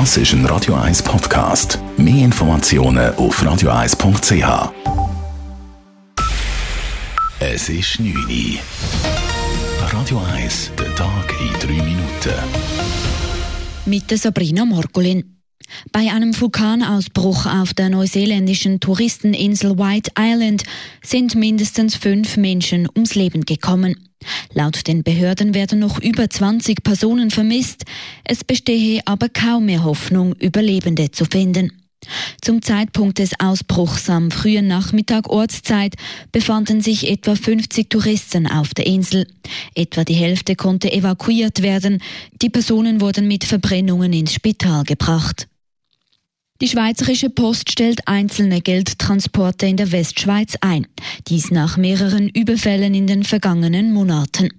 [0.00, 1.78] Das ist ein Radio 1 Podcast.
[1.96, 4.72] Mehr Informationen auf radio1.ch.
[7.38, 8.58] Es ist 9 Uhr.
[9.92, 12.34] Radio 1, der Tag in 3 Minuten.
[13.86, 15.38] Mit Sabrina Morgolin.
[15.92, 20.64] Bei einem Vulkanausbruch auf der neuseeländischen Touristeninsel White Island
[21.04, 23.94] sind mindestens fünf Menschen ums Leben gekommen.
[24.52, 27.84] Laut den Behörden werden noch über 20 Personen vermisst.
[28.24, 31.72] Es bestehe aber kaum mehr Hoffnung, Überlebende zu finden.
[32.40, 35.94] Zum Zeitpunkt des Ausbruchs am frühen Nachmittag Ortszeit
[36.32, 39.26] befanden sich etwa 50 Touristen auf der Insel.
[39.74, 42.02] Etwa die Hälfte konnte evakuiert werden.
[42.42, 45.48] Die Personen wurden mit Verbrennungen ins Spital gebracht.
[46.60, 50.86] Die Schweizerische Post stellt einzelne Geldtransporte in der Westschweiz ein.
[51.26, 54.50] Dies nach mehreren Überfällen in den vergangenen Monaten.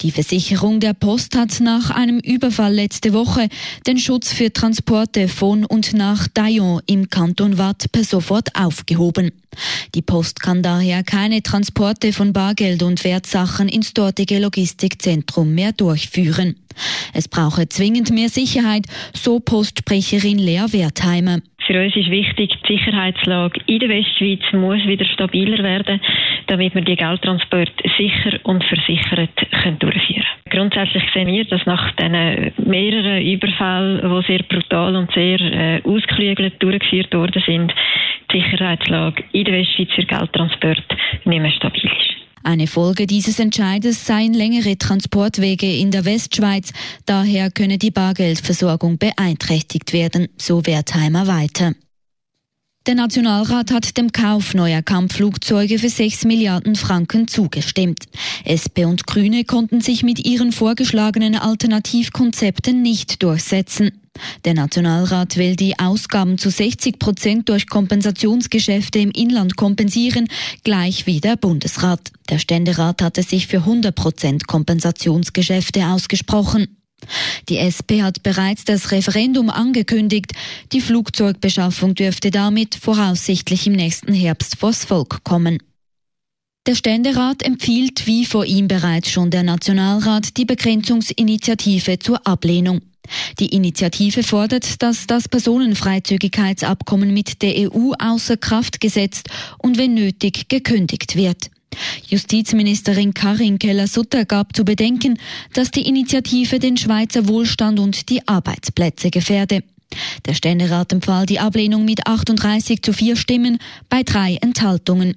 [0.00, 3.48] Die Versicherung der Post hat nach einem Überfall letzte Woche
[3.86, 9.30] den Schutz für Transporte von und nach Dayon im Kanton Watt per sofort aufgehoben.
[9.94, 16.56] Die Post kann daher keine Transporte von Bargeld und Wertsachen ins dortige Logistikzentrum mehr durchführen.
[17.12, 21.40] Es brauche zwingend mehr Sicherheit, so Postsprecherin Lea Wertheimer.
[21.66, 26.00] Für uns ist wichtig, die Sicherheitslage in der Westschweiz muss wieder stabiler werden,
[26.48, 29.30] damit wir die Geldtransporte sicher und versichert
[29.62, 30.70] können durchführen können.
[30.70, 36.60] Grundsätzlich sehen wir, dass nach diesen mehreren Überfällen, die sehr brutal und sehr äh, ausgeklügelt
[36.60, 37.72] durchgeführt worden sind,
[38.32, 40.82] Sicherheitslage in der Westschweiz für Geldtransport
[41.24, 42.22] nicht mehr stabil ist.
[42.44, 46.72] Eine Folge dieses Entscheides seien längere Transportwege in der Westschweiz.
[47.06, 51.72] Daher könne die Bargeldversorgung beeinträchtigt werden, so Wertheimer weiter.
[52.88, 58.06] Der Nationalrat hat dem Kauf neuer Kampfflugzeuge für 6 Milliarden Franken zugestimmt.
[58.42, 64.01] SP und Grüne konnten sich mit ihren vorgeschlagenen Alternativkonzepten nicht durchsetzen.
[64.44, 70.28] Der Nationalrat will die Ausgaben zu 60 Prozent durch Kompensationsgeschäfte im Inland kompensieren,
[70.64, 72.10] gleich wie der Bundesrat.
[72.28, 76.76] Der Ständerat hatte sich für 100 Prozent Kompensationsgeschäfte ausgesprochen.
[77.48, 80.32] Die SP hat bereits das Referendum angekündigt.
[80.72, 85.58] Die Flugzeugbeschaffung dürfte damit voraussichtlich im nächsten Herbst vors Volk kommen.
[86.66, 92.82] Der Ständerat empfiehlt, wie vor ihm bereits schon der Nationalrat, die Begrenzungsinitiative zur Ablehnung.
[93.38, 100.48] Die Initiative fordert, dass das Personenfreizügigkeitsabkommen mit der EU außer Kraft gesetzt und wenn nötig
[100.48, 101.50] gekündigt wird.
[102.06, 105.18] Justizministerin Karin Keller-Sutter gab zu bedenken,
[105.54, 109.62] dass die Initiative den Schweizer Wohlstand und die Arbeitsplätze gefährde.
[110.26, 113.58] Der Ständerat empfahl die Ablehnung mit 38 zu 4 Stimmen
[113.88, 115.16] bei drei Enthaltungen.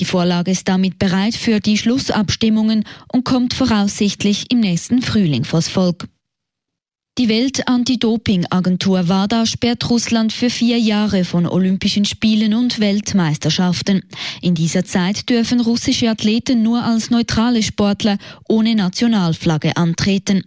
[0.00, 5.68] Die Vorlage ist damit bereit für die Schlussabstimmungen und kommt voraussichtlich im nächsten Frühling vors
[5.68, 6.08] Volk.
[7.18, 14.04] Die Welt-Anti-Doping-Agentur WADA sperrt Russland für vier Jahre von Olympischen Spielen und Weltmeisterschaften.
[14.40, 18.18] In dieser Zeit dürfen russische Athleten nur als neutrale Sportler
[18.48, 20.44] ohne Nationalflagge antreten.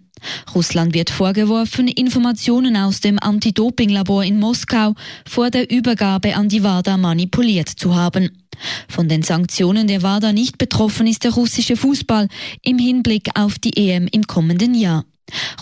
[0.56, 4.96] Russland wird vorgeworfen, Informationen aus dem Anti-Doping-Labor in Moskau
[5.28, 8.41] vor der Übergabe an die WADA manipuliert zu haben.
[8.88, 12.28] Von den Sanktionen der WADA nicht betroffen ist der russische Fußball
[12.62, 15.06] im Hinblick auf die EM im kommenden Jahr.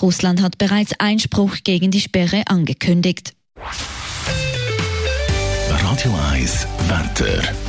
[0.01, 3.33] Russland hat bereits Einspruch gegen die Sperre angekündigt.
[5.69, 7.68] Radio 1 Wetter.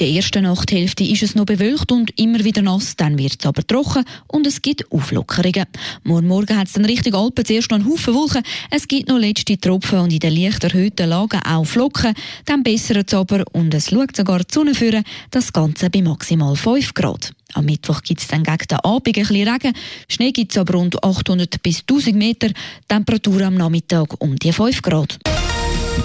[0.00, 3.46] In der ersten Nachthälfte ist es noch bewölkt und immer wieder nass, dann wird es
[3.46, 5.66] aber trocken und es gibt Auflockerungen.
[6.04, 9.18] Morgen Morgen hat es dann richtig Alpen zuerst noch einen Haufen Wolken, es gibt noch
[9.18, 12.14] letzte Tropfen und in den leicht erhöhten Lagen auch Flocken,
[12.44, 16.54] dann bessert es aber und es schaut sogar die Sonne führen, das Ganze bei maximal
[16.54, 17.32] 5 Grad.
[17.54, 19.72] Am Mittwoch gibt es dann gegen den Abend ein bisschen Regen.
[20.08, 22.50] Schnee gibt es aber rund 800 bis 1000 Meter.
[22.86, 25.18] Temperatur am Nachmittag um die 5 Grad.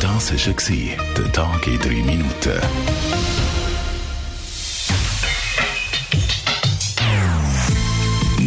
[0.02, 3.33] Das war der Tag in 3 Minuten.